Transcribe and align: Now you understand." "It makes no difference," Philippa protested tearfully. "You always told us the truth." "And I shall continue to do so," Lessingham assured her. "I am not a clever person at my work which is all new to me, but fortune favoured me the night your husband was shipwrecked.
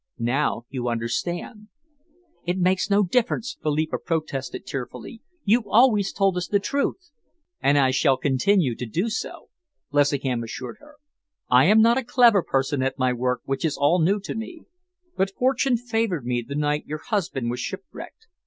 Now 0.17 0.65
you 0.71 0.87
understand." 0.87 1.67
"It 2.43 2.57
makes 2.57 2.89
no 2.89 3.03
difference," 3.03 3.59
Philippa 3.61 3.99
protested 3.99 4.65
tearfully. 4.65 5.21
"You 5.45 5.63
always 5.69 6.11
told 6.11 6.37
us 6.37 6.47
the 6.47 6.57
truth." 6.59 7.11
"And 7.61 7.77
I 7.77 7.91
shall 7.91 8.17
continue 8.17 8.73
to 8.77 8.87
do 8.87 9.09
so," 9.11 9.49
Lessingham 9.91 10.41
assured 10.41 10.77
her. 10.79 10.95
"I 11.51 11.65
am 11.65 11.83
not 11.83 11.99
a 11.99 12.03
clever 12.03 12.41
person 12.41 12.81
at 12.81 12.97
my 12.97 13.13
work 13.13 13.41
which 13.45 13.63
is 13.63 13.77
all 13.77 14.01
new 14.01 14.19
to 14.21 14.33
me, 14.33 14.63
but 15.15 15.35
fortune 15.37 15.77
favoured 15.77 16.25
me 16.25 16.41
the 16.41 16.55
night 16.55 16.87
your 16.87 17.03
husband 17.09 17.51
was 17.51 17.59
shipwrecked. 17.59 18.25